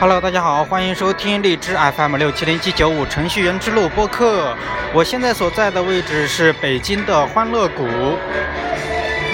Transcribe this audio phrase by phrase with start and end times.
[0.00, 4.56] Hello，大家好，欢迎收听荔枝 FM 六七零七九五程序员之路播客。
[4.94, 7.86] 我现在所在的位置是北京的欢乐谷，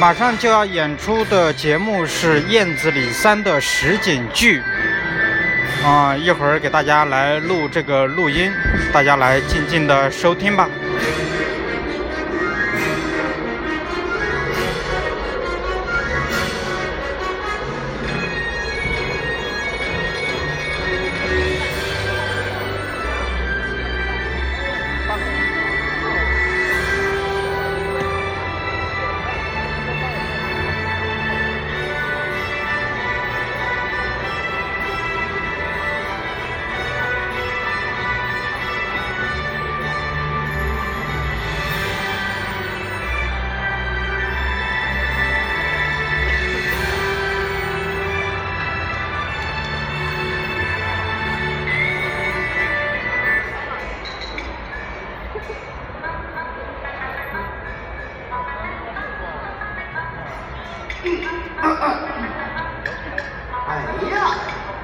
[0.01, 4.61] 马上就要演出的节目是《燕子李三》的实景剧。
[5.85, 8.51] 啊，一会儿给大家来录这个录音，
[8.93, 10.69] 大家来静静的收听吧。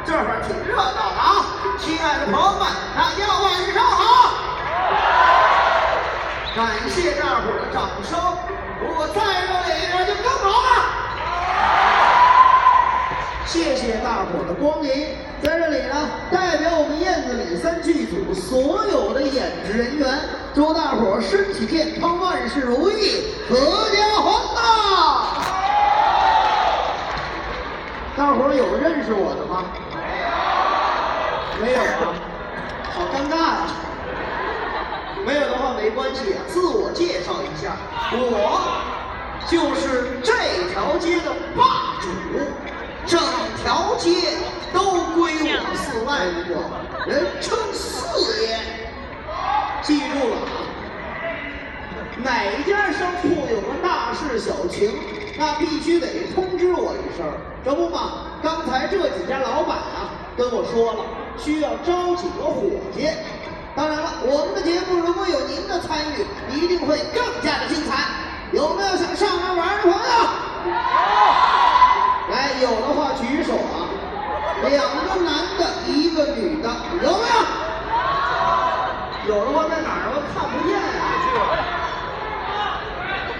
[0.04, 1.46] 这会儿挺热闹的啊！
[1.78, 4.34] 亲爱的朋友们，大家晚上好！
[6.56, 8.18] 感谢大伙儿的掌声，
[8.80, 10.68] 如果再热烈一点就更好了。
[13.46, 20.18] 谢谢大伙儿的光临，在这里呢，代表我们燕子李三剧组所有的演职人员，
[20.52, 23.54] 祝大伙儿身体健康，万事如意，阖
[23.94, 24.60] 家欢乐！
[28.14, 29.64] 大伙儿有认识我的吗？
[31.62, 32.12] 没有啊，
[32.92, 33.66] 好尴尬呀、
[35.24, 37.76] 没有的话没关系，自我介绍一下，
[38.10, 38.82] 我
[39.46, 40.32] 就是这
[40.72, 42.08] 条街的霸主，
[43.06, 43.20] 整
[43.62, 44.10] 条街
[44.72, 44.80] 都
[45.14, 46.18] 归我四万
[46.50, 46.68] 我，
[47.06, 48.58] 人称四爷。
[49.82, 50.58] 记住了啊！
[52.24, 54.92] 哪家商铺有个大事小情，
[55.38, 57.24] 那必须得通知我一声。
[57.64, 61.04] 这不嘛，刚才这几家老板啊跟我说了，
[61.38, 62.62] 需要招几个伙
[62.94, 63.10] 计。
[63.74, 68.04] 当然了，我们的节目如果有您的参与，一定会更加的精彩。
[68.52, 69.96] 有没有想上来玩的朋友？
[72.28, 73.88] 来，有的话举手啊！
[74.68, 76.68] 两个男的，一个女的，
[77.02, 77.34] 有没有？
[79.24, 80.12] 有的话在哪儿？
[80.12, 81.16] 我看不见啊、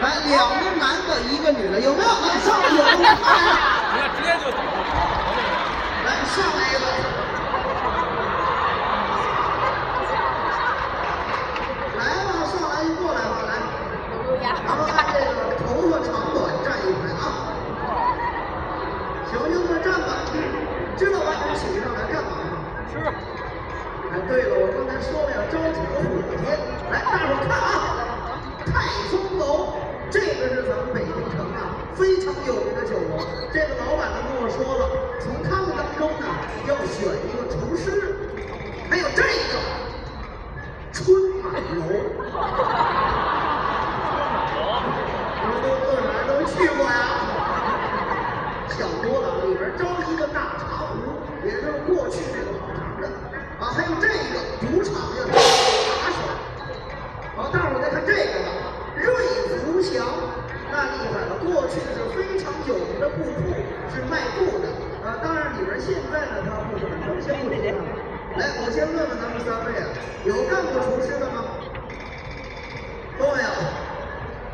[0.00, 2.08] 来，两个男的，一个女的，有没有？
[2.08, 3.20] 来，上来有的话
[3.92, 4.56] 看直接就走。
[6.06, 7.20] 来，上来一个。
[24.12, 26.36] 哎，对了，我刚才说了要招几个伙计，
[26.92, 28.36] 来，大伙看啊，
[28.68, 29.72] 泰丰楼，
[30.10, 33.24] 这个是咱们北京城啊非常有名的酒楼。
[33.48, 36.28] 这个老板呢跟我说了，从他们当中呢
[36.68, 38.36] 要选一个厨师，
[38.90, 39.56] 还有这个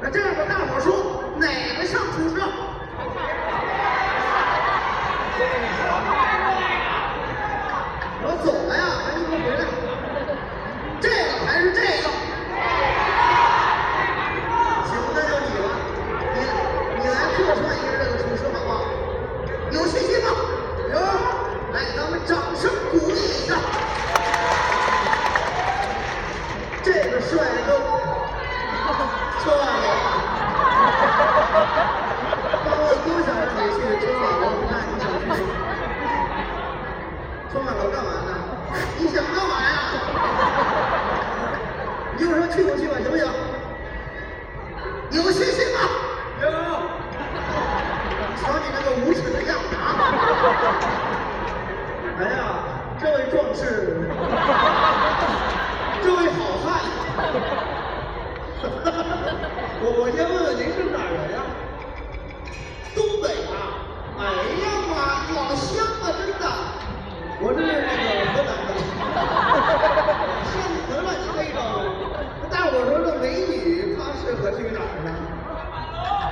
[0.01, 2.41] 那这样吧，大伙说哪个像厨师？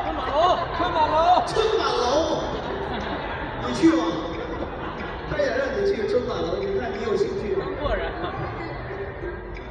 [0.05, 2.05] 春满楼春满楼春满楼
[3.67, 4.03] 你去吗
[5.31, 7.65] 他也让你去春满楼你看你有兴趣吗？
[7.65, 8.33] 当过人吗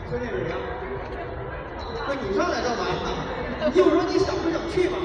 [0.09, 0.57] 孙建啊
[2.07, 2.93] 那你上来干嘛呀
[3.73, 4.97] 你有说你想不想去吧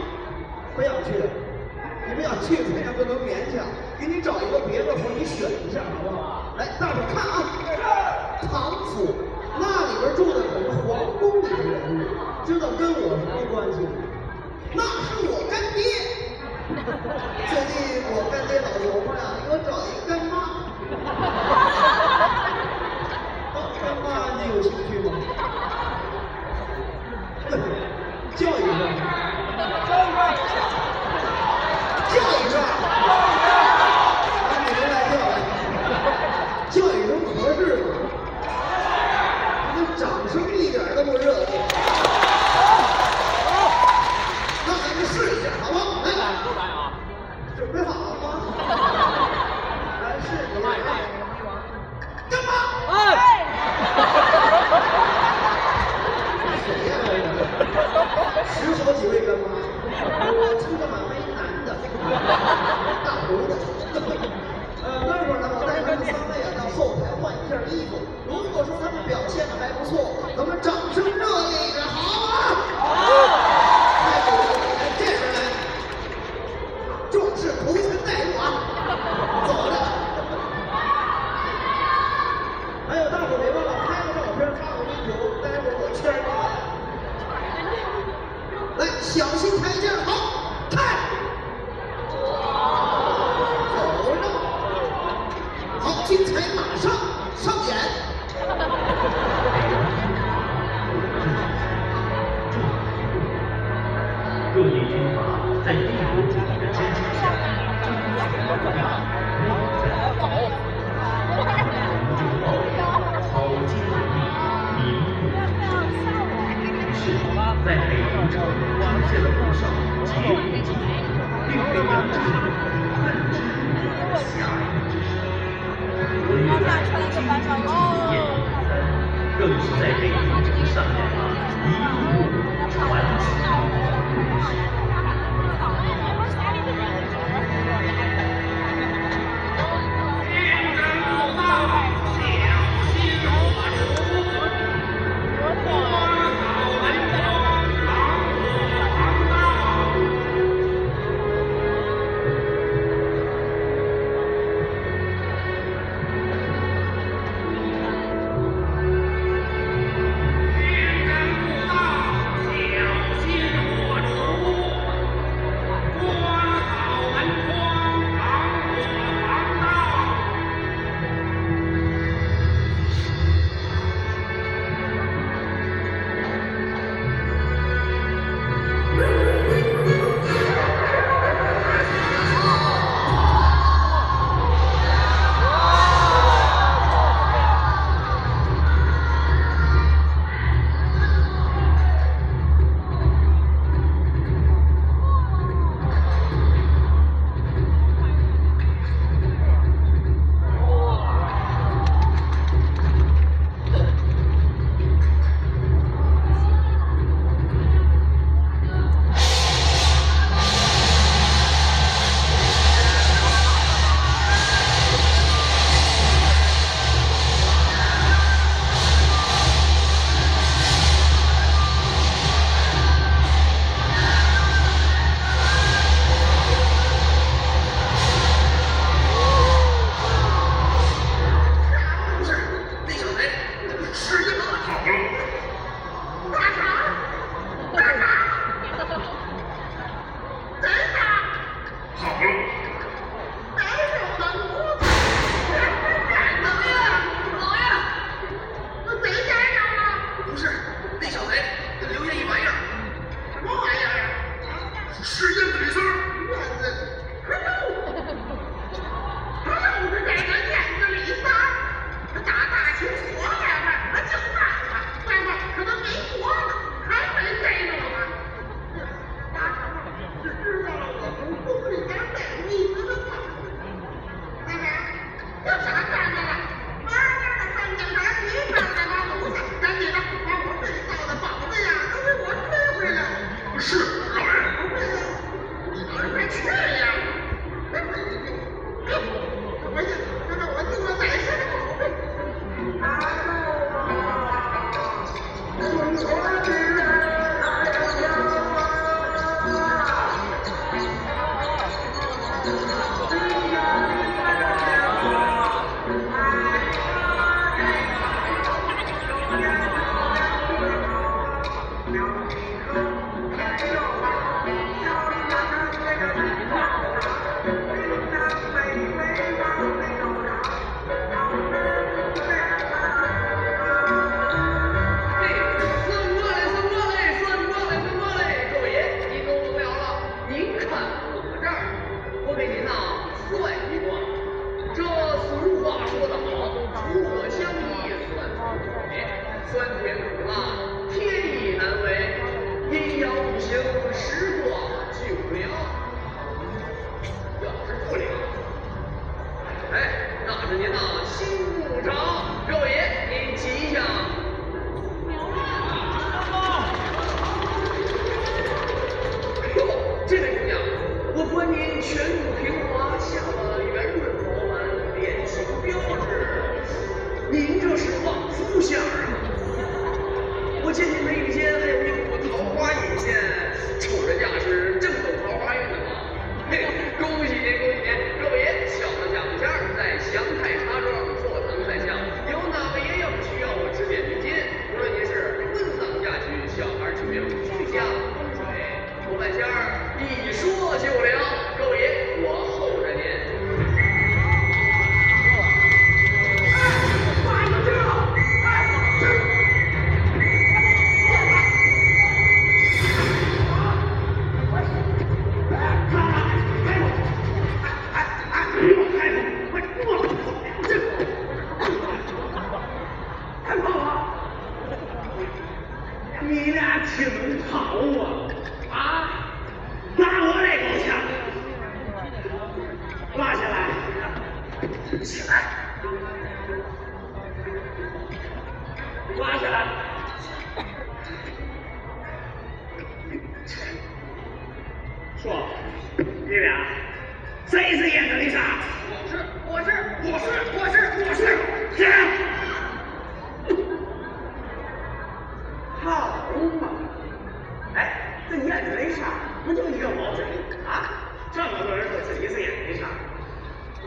[451.33, 452.89] 这么多人都自己塞眼睛上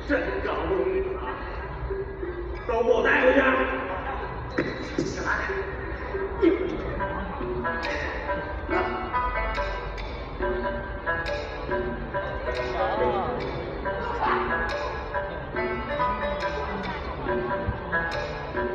[0.08, 1.22] 真搞不懂你了
[2.68, 3.40] 都给我带回去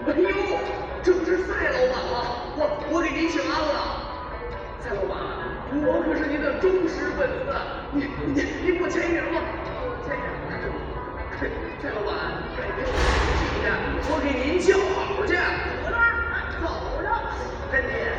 [0.06, 0.28] 哎呦
[1.02, 2.14] 这不是赛老板吗
[2.56, 3.77] 我我给您请安了
[5.90, 7.48] 我可是您的忠实粉丝，
[7.92, 8.04] 你
[8.34, 9.40] 你你不签名吗，
[9.80, 10.28] 我签名。
[11.40, 11.48] 嘿，
[11.80, 12.12] 蔡老板，
[12.54, 12.92] 改天我
[13.40, 15.32] 去看去，我给您叫好去。
[15.88, 15.96] 走
[16.60, 17.08] 着，走了，
[17.72, 18.17] 真的。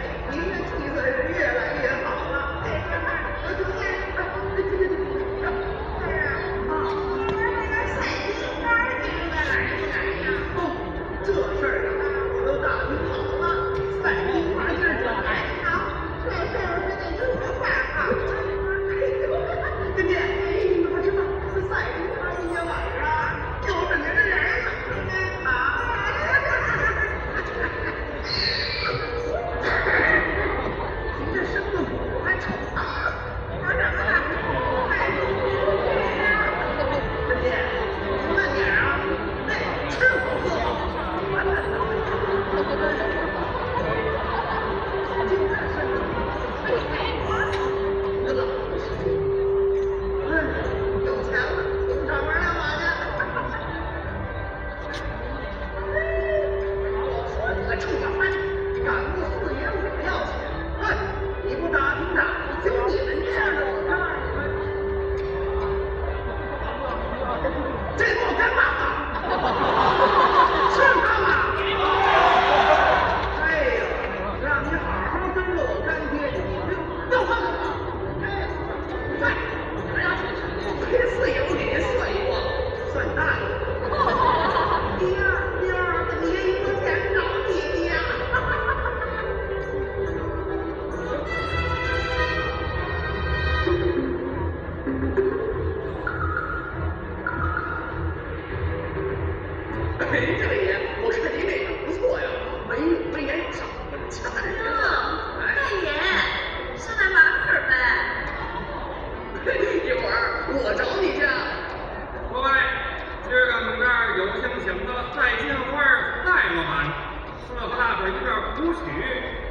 [118.11, 118.79] 在这儿谱曲，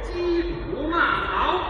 [0.03, 0.97] 击鼓骂
[1.27, 1.68] 曹。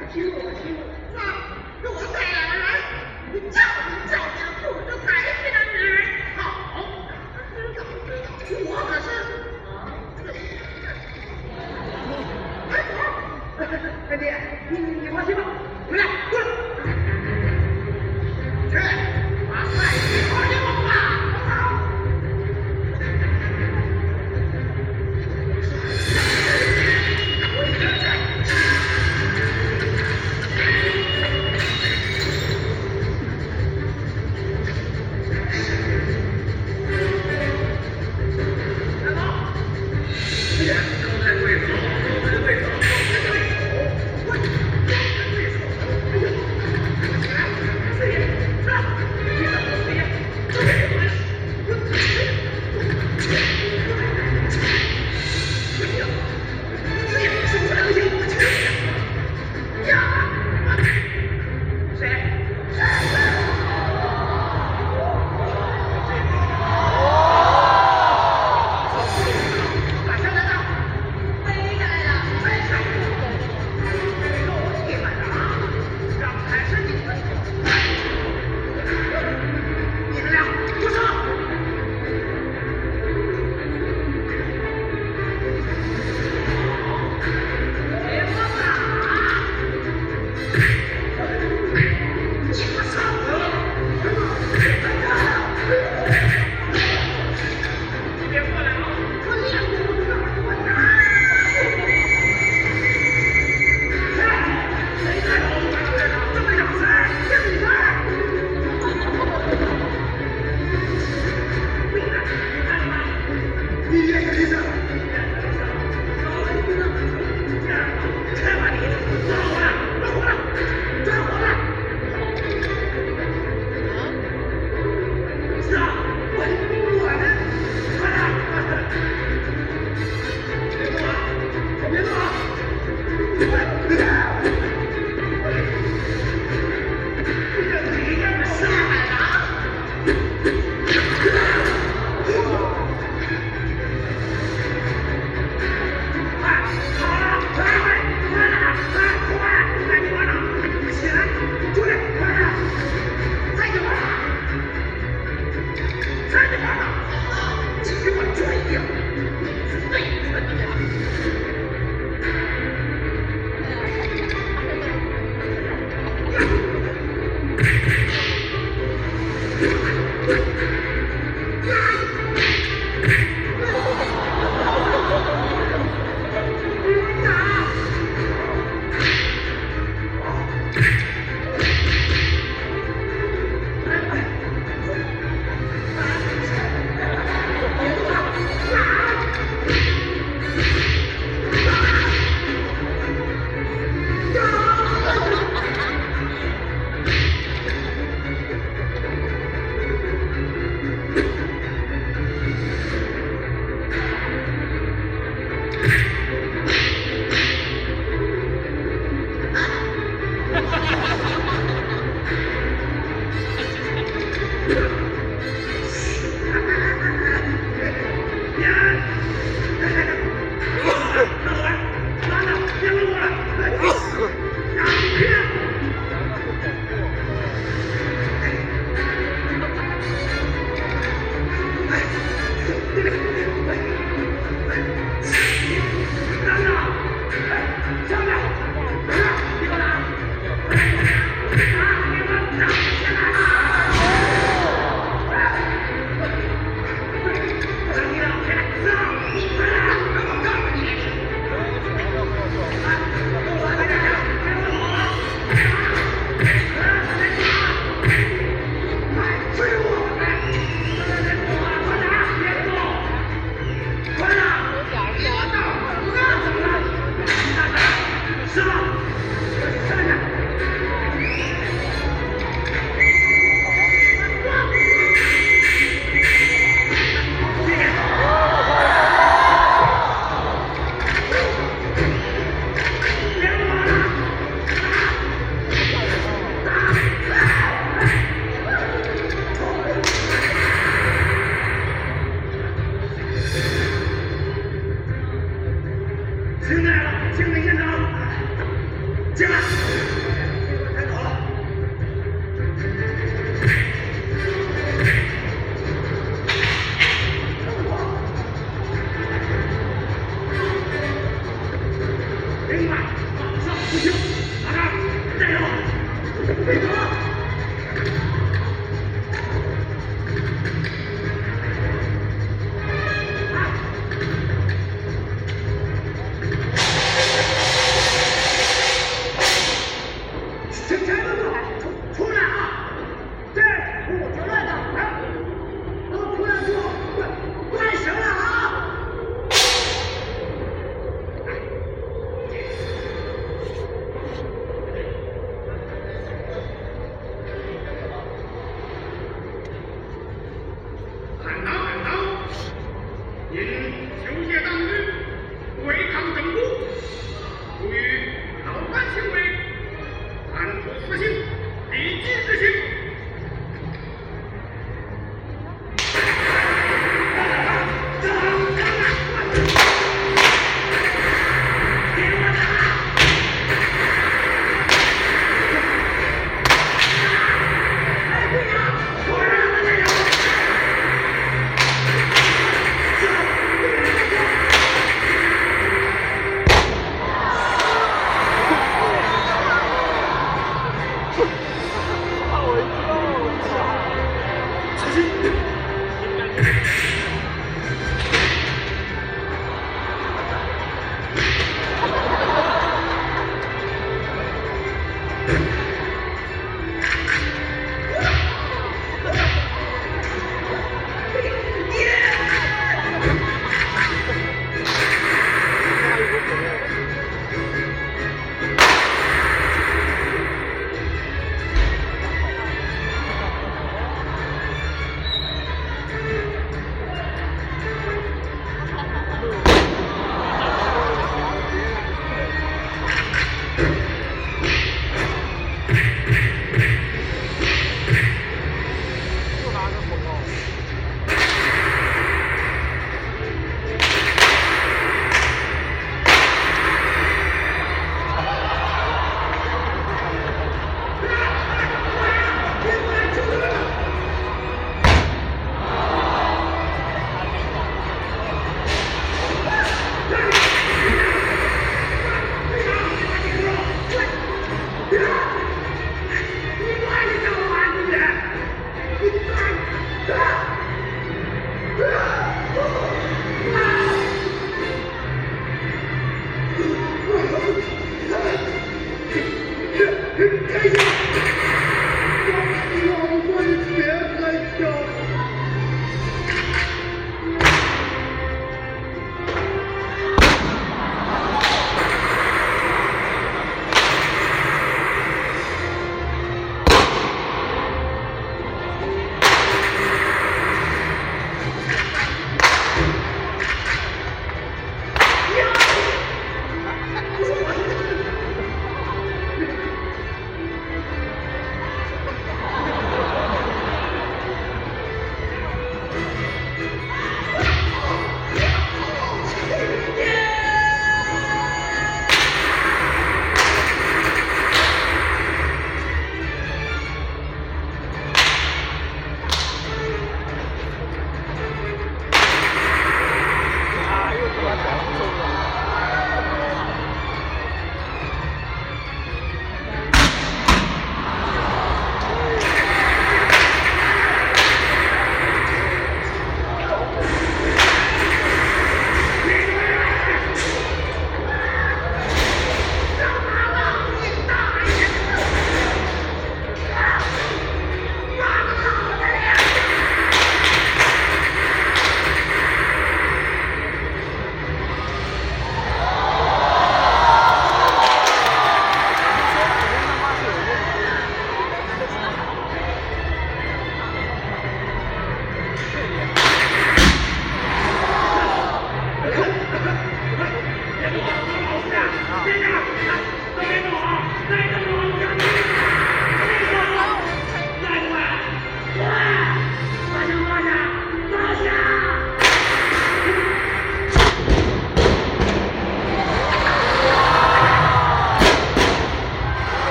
[0.00, 2.24] 我听我听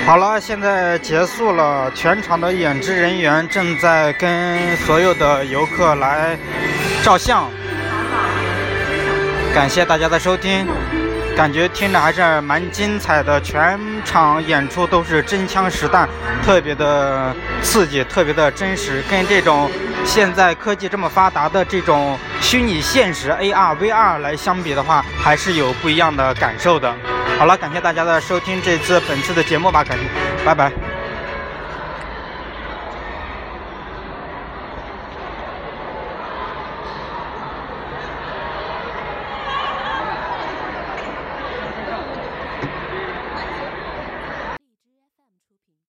[0.06, 6.38] 好了，现在结束了，全场的演职人员正在跟所有的游客来
[7.03, 7.49] 照相。
[9.51, 10.68] 感谢大家的收听，
[11.36, 16.08] 感觉听着还是蛮精彩的，全场演出都是真枪实弹，
[16.45, 19.72] 特别的刺激，特别的真实，跟这种
[20.06, 26.93] 现在科技这么发达的这种虚拟现实 AR、VR 来相比的话，还是有不一样的感受的。
[27.38, 30.06] 好了，感谢大家的收听，这次本次的节目吧，感谢，
[30.46, 30.72] 拜拜。